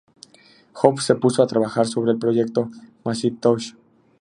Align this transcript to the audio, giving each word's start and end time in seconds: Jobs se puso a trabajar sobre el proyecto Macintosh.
Jobs 0.79 1.03
se 1.05 1.13
puso 1.13 1.43
a 1.43 1.45
trabajar 1.45 1.85
sobre 1.85 2.11
el 2.11 2.17
proyecto 2.17 2.71
Macintosh. 3.05 3.75